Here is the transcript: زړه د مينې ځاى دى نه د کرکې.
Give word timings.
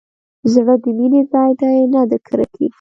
زړه 0.53 0.73
د 0.83 0.85
مينې 0.97 1.21
ځاى 1.31 1.51
دى 1.59 1.73
نه 1.93 2.01
د 2.09 2.11
کرکې. 2.27 2.67